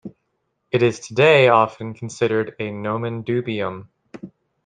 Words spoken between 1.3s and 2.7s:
often considered